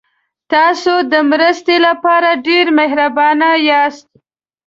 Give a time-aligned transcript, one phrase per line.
[0.53, 4.07] تاسو د مرستې لپاره ډېر مهربانه یاست.